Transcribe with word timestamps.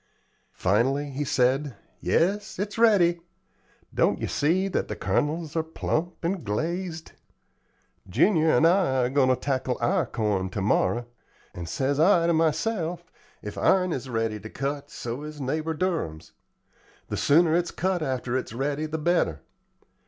Finally 0.55 1.11
he 1.11 1.23
said: 1.23 1.75
"Yes, 1.99 2.57
it's 2.57 2.79
ready. 2.79 3.19
Don't 3.93 4.19
yer 4.19 4.25
see 4.27 4.67
that 4.67 4.87
the 4.87 4.95
kernels 4.95 5.55
are 5.55 5.61
plump 5.61 6.25
and 6.25 6.43
glazed? 6.43 7.11
Junior 8.09 8.49
and 8.57 8.65
I 8.65 9.03
are 9.05 9.09
going 9.11 9.29
to 9.29 9.35
tackle 9.35 9.77
our 9.79 10.07
corn 10.07 10.49
ter 10.49 10.59
morrow, 10.59 11.05
and 11.53 11.69
says 11.69 11.99
I 11.99 12.25
to 12.25 12.33
myself, 12.33 13.11
'If 13.43 13.59
ourn 13.59 13.93
is 13.93 14.09
ready 14.09 14.39
to 14.39 14.49
cut, 14.49 14.89
so 14.89 15.21
is 15.21 15.39
neighbor 15.39 15.75
Durham's,' 15.75 16.31
The 17.09 17.17
sooner 17.17 17.55
it's 17.55 17.69
cut 17.69 18.01
after 18.01 18.35
it's 18.35 18.53
ready, 18.53 18.87
the 18.87 18.97
better. 18.97 19.41